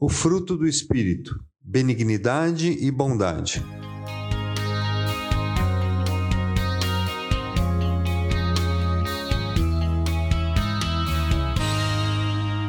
[0.00, 3.64] O fruto do Espírito: benignidade e bondade.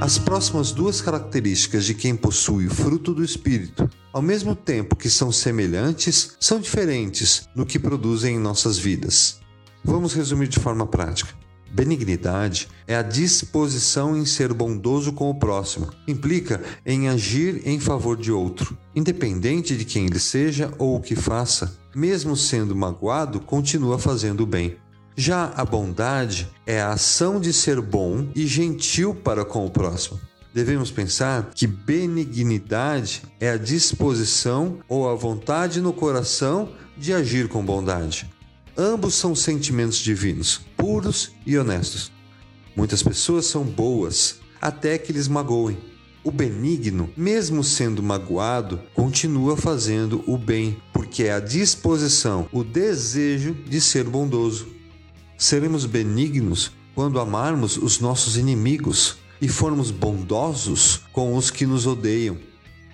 [0.00, 5.08] As próximas duas características de quem possui o fruto do Espírito, ao mesmo tempo que
[5.08, 9.38] são semelhantes, são diferentes no que produzem em nossas vidas.
[9.84, 11.41] Vamos resumir de forma prática.
[11.72, 15.88] Benignidade é a disposição em ser bondoso com o próximo.
[16.06, 21.16] Implica em agir em favor de outro, independente de quem ele seja ou o que
[21.16, 21.78] faça.
[21.94, 24.76] Mesmo sendo magoado, continua fazendo o bem.
[25.16, 30.20] Já a bondade é a ação de ser bom e gentil para com o próximo.
[30.54, 36.68] Devemos pensar que benignidade é a disposição ou a vontade no coração
[36.98, 38.30] de agir com bondade.
[38.76, 42.10] Ambos são sentimentos divinos, puros e honestos.
[42.74, 45.78] Muitas pessoas são boas até que lhes magoem.
[46.24, 53.54] O benigno, mesmo sendo magoado, continua fazendo o bem, porque é a disposição, o desejo
[53.54, 54.66] de ser bondoso.
[55.38, 62.36] Seremos benignos quando amarmos os nossos inimigos e formos bondosos com os que nos odeiam,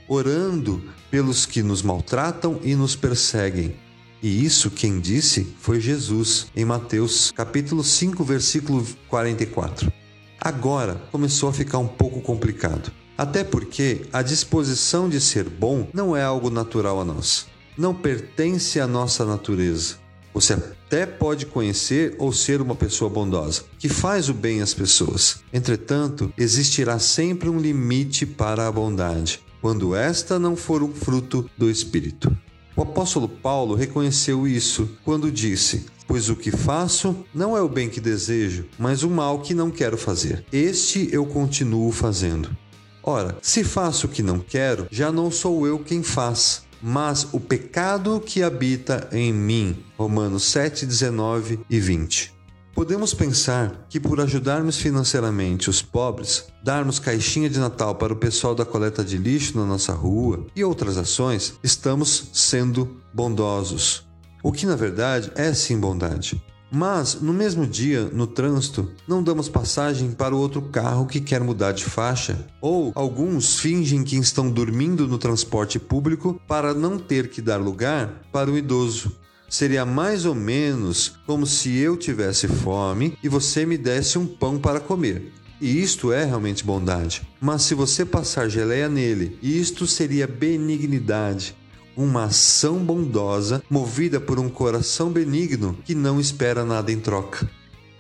[0.07, 3.75] orando pelos que nos maltratam e nos perseguem
[4.23, 9.93] e isso quem disse foi Jesus, em Mateus capítulo 5, versículo 44.
[10.41, 12.93] Agora começou a ficar um pouco complicado.
[13.17, 17.47] Até porque a disposição de ser bom não é algo natural a nós.
[17.77, 19.97] Não pertence à nossa natureza.
[20.33, 25.41] Você até pode conhecer ou ser uma pessoa bondosa, que faz o bem às pessoas.
[25.53, 31.69] Entretanto, existirá sempre um limite para a bondade, quando esta não for um fruto do
[31.69, 32.37] Espírito.
[32.79, 37.91] O apóstolo Paulo reconheceu isso quando disse: Pois o que faço não é o bem
[37.91, 40.45] que desejo, mas o mal que não quero fazer.
[40.53, 42.57] Este eu continuo fazendo.
[43.03, 47.41] Ora, se faço o que não quero, já não sou eu quem faz, mas o
[47.41, 49.83] pecado que habita em mim.
[49.99, 52.38] Romanos 7, 19 e 20.
[52.79, 58.55] Podemos pensar que por ajudarmos financeiramente os pobres, darmos caixinha de Natal para o pessoal
[58.55, 64.07] da coleta de lixo na nossa rua e outras ações, estamos sendo bondosos.
[64.45, 66.41] O que na verdade é sim bondade.
[66.71, 71.43] Mas, no mesmo dia, no trânsito, não damos passagem para o outro carro que quer
[71.43, 72.47] mudar de faixa.
[72.61, 78.23] Ou alguns fingem que estão dormindo no transporte público para não ter que dar lugar
[78.31, 79.13] para o idoso
[79.49, 84.59] seria mais ou menos como se eu tivesse fome e você me desse um pão
[84.59, 85.33] para comer.
[85.61, 87.23] E isto é realmente bondade.
[87.41, 91.57] Mas se você passar geleia nele, isto seria benignidade,
[91.97, 97.49] uma ação bondosa movida por um coração benigno que não espera nada em troca.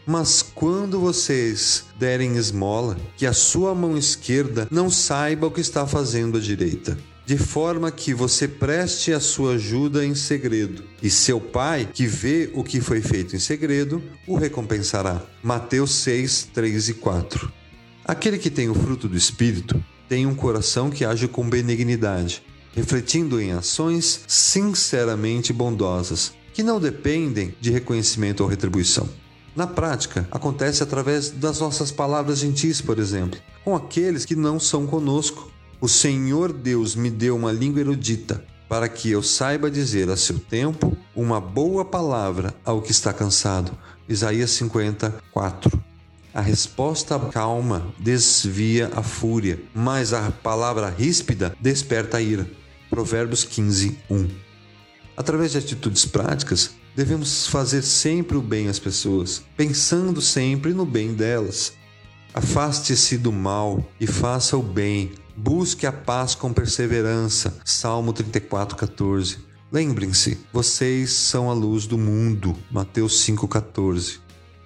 [0.06, 5.86] Mas quando vocês derem esmola, que a sua mão esquerda não saiba o que está
[5.86, 6.96] fazendo a direita
[7.28, 12.50] de forma que você preste a sua ajuda em segredo, e seu pai, que vê
[12.54, 15.22] o que foi feito em segredo, o recompensará.
[15.42, 17.52] Mateus 6, 3 e 4.
[18.02, 19.78] Aquele que tem o fruto do Espírito
[20.08, 22.42] tem um coração que age com benignidade,
[22.74, 29.06] refletindo em ações sinceramente bondosas, que não dependem de reconhecimento ou retribuição.
[29.54, 34.86] Na prática, acontece através das nossas palavras gentis, por exemplo, com aqueles que não são
[34.86, 40.16] conosco, o Senhor Deus me deu uma língua erudita, para que eu saiba dizer a
[40.16, 43.72] seu tempo uma boa palavra ao que está cansado.
[44.08, 45.80] Isaías 54.
[46.34, 52.48] A resposta calma desvia a fúria, mas a palavra ríspida desperta a ira.
[52.90, 54.28] Provérbios 15, 1.
[55.16, 61.14] Através de atitudes práticas, devemos fazer sempre o bem às pessoas, pensando sempre no bem
[61.14, 61.72] delas.
[62.34, 67.54] Afaste-se do mal e faça o bem Busque a paz com perseverança.
[67.64, 69.38] Salmo 34:14.
[69.70, 72.56] Lembrem-se, vocês são a luz do mundo.
[72.68, 74.18] Mateus 5:14.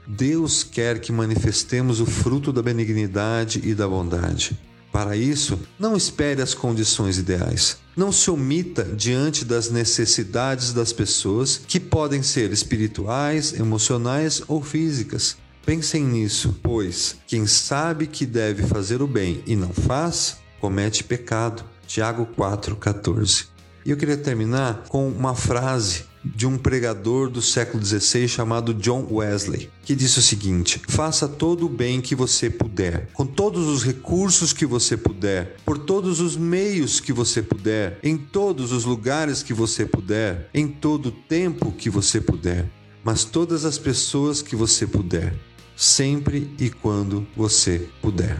[0.06, 4.58] Deus quer que manifestemos o fruto da benignidade e da bondade.
[4.90, 7.76] Para isso, não espere as condições ideais.
[7.94, 15.36] Não se omita diante das necessidades das pessoas, que podem ser espirituais, emocionais ou físicas.
[15.66, 21.64] Pensem nisso, pois quem sabe que deve fazer o bem e não faz, comete pecado.
[21.88, 23.46] Tiago 4,14.
[23.84, 29.08] E eu queria terminar com uma frase de um pregador do século XVI chamado John
[29.10, 33.82] Wesley, que disse o seguinte: Faça todo o bem que você puder, com todos os
[33.82, 39.42] recursos que você puder, por todos os meios que você puder, em todos os lugares
[39.42, 42.70] que você puder, em todo o tempo que você puder,
[43.02, 45.34] mas todas as pessoas que você puder,
[45.76, 48.38] sempre e quando você puder.